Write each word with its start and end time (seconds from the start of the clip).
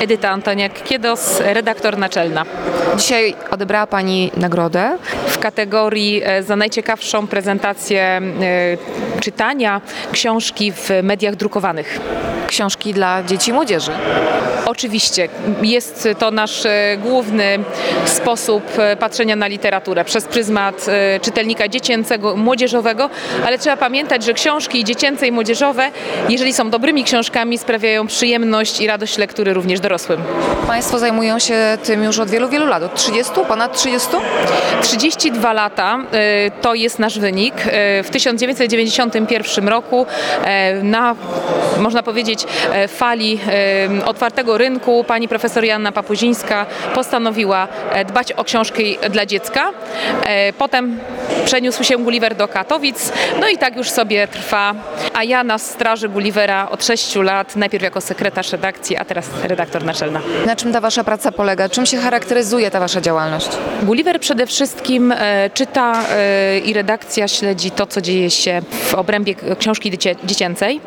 Edyta 0.00 0.30
Antoniak-Kiedos, 0.30 1.40
redaktor 1.40 1.98
naczelna. 1.98 2.44
Dzisiaj 2.96 3.34
odebrała 3.50 3.86
Pani 3.86 4.30
nagrodę. 4.36 4.98
W 5.36 5.38
kategorii 5.38 6.22
e, 6.24 6.42
za 6.42 6.56
najciekawszą 6.56 7.26
prezentację 7.26 8.02
e, 8.02 8.20
czytania 9.20 9.80
książki 10.12 10.72
w 10.72 10.90
mediach 11.02 11.36
drukowanych. 11.36 12.00
Książki 12.46 12.94
dla 12.94 13.22
dzieci 13.22 13.50
i 13.50 13.54
młodzieży. 13.54 13.90
Oczywiście 14.66 15.28
jest 15.62 16.08
to 16.18 16.30
nasz 16.30 16.66
e, 16.66 16.96
główny 17.02 17.58
sposób 18.04 18.62
patrzenia 18.98 19.36
na 19.36 19.46
literaturę 19.46 20.04
przez 20.04 20.24
pryzmat 20.24 20.86
czytelnika 21.22 21.68
dziecięcego, 21.68 22.36
młodzieżowego, 22.36 23.10
ale 23.46 23.58
trzeba 23.58 23.76
pamiętać, 23.76 24.24
że 24.24 24.34
książki 24.34 24.84
dziecięce 24.84 25.26
i 25.26 25.32
młodzieżowe, 25.32 25.90
jeżeli 26.28 26.52
są 26.52 26.70
dobrymi 26.70 27.04
książkami, 27.04 27.58
sprawiają 27.58 28.06
przyjemność 28.06 28.80
i 28.80 28.86
radość 28.86 29.18
lektury 29.18 29.54
również 29.54 29.80
dorosłym. 29.80 30.22
Państwo 30.66 30.98
zajmują 30.98 31.38
się 31.38 31.78
tym 31.84 32.04
już 32.04 32.18
od 32.18 32.30
wielu, 32.30 32.48
wielu 32.48 32.66
lat. 32.66 32.82
Od 32.82 32.94
30? 32.94 33.32
Ponad 33.48 33.76
30? 33.76 34.16
32 35.30 35.52
lata 35.52 35.98
e, 36.12 36.50
to 36.50 36.74
jest 36.74 36.98
nasz 36.98 37.18
wynik. 37.18 37.54
E, 37.66 38.02
W 38.02 38.10
1991 38.10 39.68
roku 39.68 40.06
e, 40.44 40.74
na, 40.82 41.14
można 41.78 42.02
powiedzieć, 42.02 42.44
fali 42.88 43.40
otwartego 44.04 44.58
rynku 44.58 45.04
pani 45.04 45.28
profesor 45.28 45.64
Joanna 45.64 45.92
Papuzińska 45.92 46.66
postanowiła 46.94 47.68
e, 47.92 48.04
dbać 48.04 48.32
o 48.32 48.44
książki 48.44 48.98
dla 49.10 49.26
dziecka. 49.26 49.64
E, 50.26 50.52
Potem 50.52 50.98
przeniósł 51.44 51.84
się 51.84 51.98
Gulliver 51.98 52.34
do 52.34 52.48
Katowic, 52.48 53.12
no 53.40 53.48
i 53.48 53.58
tak 53.58 53.76
już 53.76 53.90
sobie 53.90 54.28
trwa. 54.28 54.74
A 55.14 55.24
ja 55.24 55.44
na 55.44 55.58
straży 55.58 56.08
Gullivera 56.08 56.68
od 56.70 56.84
6 56.84 57.16
lat, 57.16 57.56
najpierw 57.56 57.84
jako 57.84 58.00
sekretarz 58.00 58.52
redakcji, 58.52 58.96
a 58.96 59.04
teraz 59.04 59.26
redaktor 59.44 59.84
naczelna. 59.84 60.20
Na 60.46 60.56
czym 60.56 60.72
ta 60.72 60.80
Wasza 60.80 61.04
praca 61.04 61.32
polega? 61.32 61.68
Czym 61.68 61.86
się 61.86 61.96
charakteryzuje 61.98 62.70
ta 62.70 62.80
Wasza 62.80 63.00
działalność? 63.00 63.48
Gulliver 63.82 64.20
przede 64.20 64.46
wszystkim 64.46 65.14
czyta 65.54 66.04
e, 66.10 66.58
i 66.58 66.72
redakcja 66.72 67.28
śledzi 67.28 67.70
to, 67.70 67.86
co 67.86 68.00
dzieje 68.00 68.30
się 68.30 68.62
w 68.70 68.94
obrębie 68.94 69.34
książki 69.58 69.90
dziecię, 69.90 70.14
dziecięcej. 70.24 70.80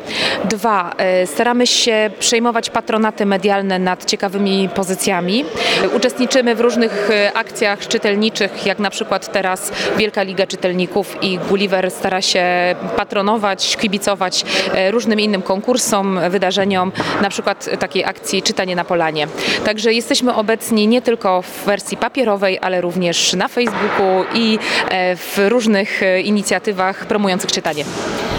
Dwa, 0.44 0.94
e, 0.98 1.26
staramy 1.26 1.66
się 1.66 2.10
przejmować 2.18 2.70
patronaty 2.70 3.26
medialne 3.26 3.78
nad 3.78 4.04
ciekawymi 4.04 4.68
pozycjami. 4.74 5.44
E, 5.84 5.88
Uczestniczymy 5.88 6.54
w 6.54 6.60
różnych 6.60 7.10
e, 7.10 7.32
akcjach 7.32 7.88
czytelniczych, 7.88 8.66
jak 8.66 8.78
na 8.78 8.90
przykład 8.90 9.32
teraz 9.32 9.72
Wielka 9.96 10.22
Liga 10.22 10.46
Czytelników 10.46 11.22
i 11.22 11.38
Gulliver 11.38 11.90
stara 11.90 12.22
się 12.22 12.44
patronować, 12.96 13.76
kibicować 13.76 14.44
e, 14.74 14.90
różnym 14.90 15.20
innym 15.20 15.42
konkursom, 15.42 16.20
wydarzeniom, 16.30 16.92
na 17.22 17.30
przykład 17.30 17.68
takiej 17.78 18.04
akcji 18.04 18.42
Czytanie 18.42 18.76
na 18.76 18.84
Polanie. 18.84 19.26
Także 19.64 19.92
jesteśmy 19.92 20.34
obecni 20.34 20.86
nie 20.86 21.02
tylko 21.02 21.42
w 21.42 21.64
wersji 21.64 21.96
papierowej, 21.96 22.58
ale 22.62 22.80
również 22.80 23.32
na 23.32 23.48
Facebooku 23.48 24.19
i 24.34 24.58
e, 24.88 25.16
w 25.16 25.38
różnych 25.48 26.02
e, 26.02 26.20
inicjatywach 26.20 27.06
promujących 27.06 27.52
czytanie. 27.52 27.84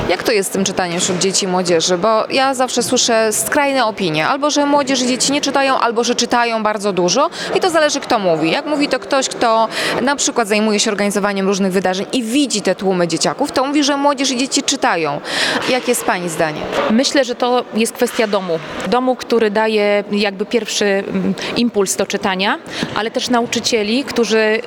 Jak 0.09 0.23
to 0.23 0.31
jest 0.31 0.49
z 0.49 0.53
tym 0.53 0.63
czytaniem 0.63 0.99
wśród 0.99 1.17
dzieci 1.17 1.45
i 1.45 1.47
młodzieży? 1.47 1.97
Bo 1.97 2.27
ja 2.29 2.53
zawsze 2.53 2.83
słyszę 2.83 3.33
skrajne 3.33 3.85
opinie. 3.85 4.27
Albo, 4.27 4.49
że 4.49 4.65
młodzież 4.65 5.01
i 5.01 5.07
dzieci 5.07 5.31
nie 5.31 5.41
czytają, 5.41 5.79
albo, 5.79 6.03
że 6.03 6.15
czytają 6.15 6.63
bardzo 6.63 6.93
dużo. 6.93 7.29
I 7.55 7.59
to 7.59 7.69
zależy, 7.69 7.99
kto 7.99 8.19
mówi. 8.19 8.51
Jak 8.51 8.65
mówi 8.65 8.87
to 8.87 8.99
ktoś, 8.99 9.29
kto 9.29 9.67
na 10.01 10.15
przykład 10.15 10.47
zajmuje 10.47 10.79
się 10.79 10.91
organizowaniem 10.91 11.47
różnych 11.47 11.71
wydarzeń 11.71 12.05
i 12.13 12.23
widzi 12.23 12.61
te 12.61 12.75
tłumy 12.75 13.07
dzieciaków, 13.07 13.51
to 13.51 13.65
mówi, 13.65 13.83
że 13.83 13.97
młodzież 13.97 14.31
i 14.31 14.37
dzieci 14.37 14.63
czytają. 14.63 15.21
Jakie 15.69 15.91
jest 15.91 16.05
Pani 16.05 16.29
zdanie? 16.29 16.61
Myślę, 16.89 17.25
że 17.25 17.35
to 17.35 17.65
jest 17.73 17.93
kwestia 17.93 18.27
domu. 18.27 18.59
Domu, 18.87 19.15
który 19.15 19.51
daje 19.51 20.03
jakby 20.11 20.45
pierwszy 20.45 20.85
mm, 20.85 21.33
impuls 21.57 21.95
do 21.95 22.05
czytania, 22.05 22.59
ale 22.95 23.11
też 23.11 23.29
nauczycieli, 23.29 24.03
którzy 24.03 24.61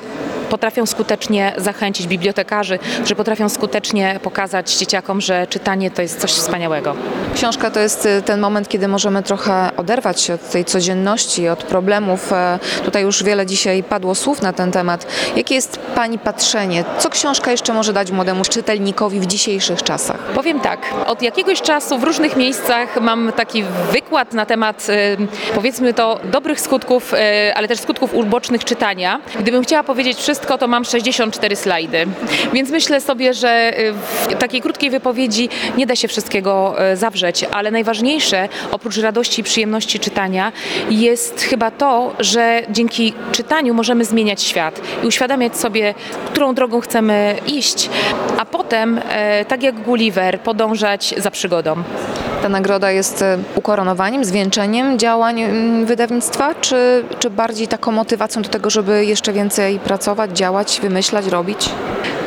potrafią 0.55 0.85
skutecznie 0.85 1.53
zachęcić 1.57 2.07
bibliotekarzy, 2.07 2.79
którzy 2.99 3.15
potrafią 3.15 3.49
skutecznie 3.49 4.19
pokazać 4.23 4.75
dzieciakom, 4.75 5.21
że 5.21 5.47
czytanie 5.47 5.91
to 5.91 6.01
jest 6.01 6.19
coś 6.19 6.31
wspaniałego. 6.31 6.95
Książka 7.35 7.71
to 7.71 7.79
jest 7.79 8.05
y, 8.05 8.21
ten 8.21 8.39
moment, 8.39 8.67
kiedy 8.67 8.87
możemy 8.87 9.23
trochę 9.23 9.71
oderwać 9.77 10.21
się 10.21 10.33
od 10.33 10.49
tej 10.49 10.65
codzienności, 10.65 11.49
od 11.49 11.63
problemów. 11.63 12.33
E, 12.33 12.59
Tutaj 12.85 13.03
już 13.03 13.23
wiele 13.23 13.45
dzisiaj 13.45 13.83
padło 13.83 14.15
słów 14.15 14.41
na 14.41 14.53
ten 14.53 14.71
temat. 14.71 15.07
Jakie 15.35 15.55
jest 15.55 15.79
Pani 15.95 16.19
patrzenie? 16.19 16.83
Co 16.97 17.09
książka 17.09 17.51
jeszcze 17.51 17.73
może 17.73 17.93
dać 17.93 18.11
młodemu 18.11 18.43
czytelnikowi 18.43 19.19
w 19.19 19.25
dzisiejszych 19.25 19.83
czasach? 19.83 20.17
Powiem 20.17 20.59
tak, 20.59 20.79
od 21.07 21.21
jakiegoś 21.21 21.61
czasu 21.61 21.97
w 21.99 22.03
różnych 22.03 22.35
miejscach 22.35 23.01
mam 23.01 23.31
taki 23.35 23.63
wykład 23.91 24.33
na 24.33 24.45
temat 24.45 24.87
e, 24.89 25.55
powiedzmy 25.55 25.93
to 25.93 26.19
dobrych 26.23 26.61
skutków, 26.61 27.13
e, 27.13 27.53
ale 27.55 27.67
też 27.67 27.79
skutków 27.79 28.13
ubocznych 28.13 28.65
czytania. 28.65 29.19
Gdybym 29.39 29.63
chciała 29.63 29.83
powiedzieć 29.83 30.17
wszystko, 30.17 30.44
to 30.57 30.67
mam 30.67 30.85
64 30.85 31.55
slajdy. 31.55 32.05
Więc 32.53 32.69
myślę 32.69 33.01
sobie, 33.01 33.33
że 33.33 33.49
e, 33.49 33.93
w 33.93 34.35
takiej 34.39 34.61
krótkiej 34.61 34.89
wypowiedzi 34.89 35.49
nie 35.77 35.85
da 35.85 35.95
się 35.95 36.07
wszystkiego 36.07 36.75
e, 36.79 36.97
zawrzeć, 36.97 37.45
ale 37.51 37.71
najważniejsze 37.71 38.49
oprócz 38.71 38.97
radości 38.97 39.41
i 39.41 39.43
przyjemności 39.43 39.99
czytania 39.99 40.51
jest 40.89 41.41
chyba 41.41 41.71
to, 41.71 42.13
że 42.19 42.63
dzięki 42.69 43.13
czytaniu 43.31 43.73
możemy 43.73 44.05
zmieniać 44.05 44.41
świat 44.41 44.81
i 45.03 45.07
uświadamiać 45.07 45.57
sobie, 45.57 45.93
którą 46.25 46.53
drogą 46.53 46.81
chcemy 46.81 47.35
iść, 47.47 47.89
a 48.37 48.45
potem, 48.45 49.01
e, 49.09 49.45
tak 49.45 49.63
jak 49.63 49.81
Gulliver, 49.81 50.39
podążać 50.39 51.13
za 51.17 51.31
przygodą. 51.31 51.83
Ta 52.45 52.49
nagroda 52.49 52.91
jest 52.91 53.21
e, 53.21 53.37
ukoronowaniem, 53.55 54.25
zwieńczeniem 54.25 54.99
działań 54.99 55.41
mm, 55.41 55.85
wydawnictwa, 55.85 56.55
czy, 56.55 57.03
czy 57.19 57.29
bardziej 57.29 57.67
taką 57.67 57.91
motywacją 57.91 58.41
do 58.41 58.49
tego, 58.49 58.69
żeby 58.69 59.05
jeszcze 59.05 59.33
więcej 59.33 59.79
pracować, 59.79 60.31
działać, 60.31 60.79
wymyślać, 60.81 61.27
robić? 61.27 61.69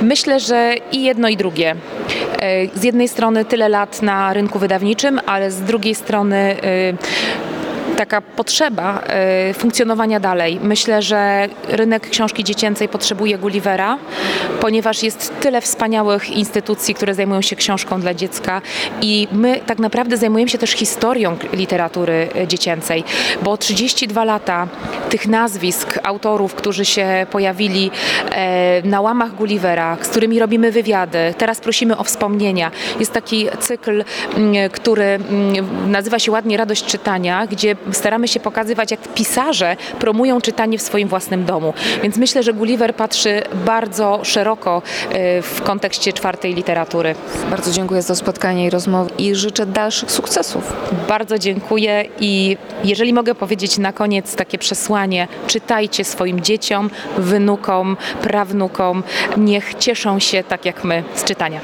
Myślę, 0.02 0.40
że 0.40 0.74
i 0.92 1.02
jedno 1.02 1.28
i 1.28 1.36
drugie. 1.36 1.74
E, 2.40 2.78
Z 2.78 2.84
jednej 2.84 3.08
strony 3.08 3.44
tyle 3.44 3.68
lat 3.68 4.02
na 4.02 4.32
rynku 4.32 4.58
wydawniczym, 4.58 5.20
ale 5.26 5.50
z 5.50 5.60
drugiej 5.60 5.94
strony 5.94 6.36
e, 6.36 7.47
taka 7.96 8.20
potrzeba 8.20 9.00
e, 9.06 9.54
funkcjonowania 9.54 10.20
dalej. 10.20 10.60
Myślę, 10.62 11.02
że 11.02 11.48
rynek 11.68 12.10
książki 12.10 12.44
dziecięcej 12.44 12.88
potrzebuje 12.88 13.38
Gullivera, 13.38 13.98
ponieważ 14.60 15.02
jest 15.02 15.40
tyle 15.40 15.60
wspaniałych 15.60 16.30
instytucji, 16.30 16.94
które 16.94 17.14
zajmują 17.14 17.42
się 17.42 17.56
książką 17.56 18.00
dla 18.00 18.14
dziecka 18.14 18.62
i 19.00 19.28
my 19.32 19.60
tak 19.66 19.78
naprawdę 19.78 20.16
zajmujemy 20.16 20.48
się 20.48 20.58
też 20.58 20.70
historią 20.70 21.36
literatury 21.52 22.28
e, 22.36 22.46
dziecięcej, 22.48 23.04
bo 23.42 23.56
32 23.56 24.24
lata 24.24 24.68
tych 25.10 25.26
nazwisk 25.26 25.98
autorów, 26.02 26.54
którzy 26.54 26.84
się 26.84 27.26
pojawili 27.30 27.90
e, 28.30 28.82
na 28.82 29.00
łamach 29.00 29.34
Gullivera, 29.34 29.96
z 30.00 30.08
którymi 30.08 30.38
robimy 30.38 30.72
wywiady. 30.72 31.34
Teraz 31.38 31.60
prosimy 31.60 31.96
o 31.96 32.04
wspomnienia. 32.04 32.70
Jest 33.00 33.12
taki 33.12 33.46
cykl, 33.60 34.04
mm, 34.36 34.70
który 34.70 35.04
mm, 35.04 35.90
nazywa 35.90 36.18
się 36.18 36.32
ładnie 36.32 36.56
Radość 36.56 36.84
czytania, 36.84 37.46
gdzie 37.46 37.76
staramy 37.92 38.28
się 38.28 38.40
pokazywać, 38.40 38.90
jak 38.90 39.00
pisarze 39.00 39.76
promują 39.98 40.40
czytanie 40.40 40.78
w 40.78 40.82
swoim 40.82 41.08
własnym 41.08 41.44
domu. 41.44 41.74
Więc 42.02 42.16
myślę, 42.16 42.42
że 42.42 42.52
Gulliver 42.52 42.94
patrzy 42.94 43.42
bardzo 43.66 44.20
szeroko 44.22 44.82
e, 45.10 45.42
w 45.42 45.62
kontekście 45.62 46.12
czwartej 46.12 46.54
literatury. 46.54 47.14
Bardzo 47.50 47.72
dziękuję 47.72 48.02
za 48.02 48.14
spotkanie 48.14 48.66
i 48.66 48.70
rozmowę 48.70 49.10
i 49.18 49.34
życzę 49.34 49.66
dalszych 49.66 50.10
sukcesów. 50.10 50.72
Bardzo 51.08 51.38
dziękuję 51.38 52.04
i 52.20 52.56
jeżeli 52.84 53.12
mogę 53.12 53.34
powiedzieć 53.34 53.78
na 53.78 53.92
koniec 53.92 54.36
takie 54.36 54.58
przesłanie, 54.58 55.28
czytajcie 55.46 56.04
swoim 56.04 56.40
dzieciom, 56.40 56.90
wnukom, 57.18 57.96
prawnukom, 58.22 59.02
niech 59.36 59.74
cieszą 59.74 60.18
się 60.18 60.44
tak 60.44 60.64
jak 60.64 60.84
my 60.84 61.02
z 61.14 61.24
czytania. 61.24 61.60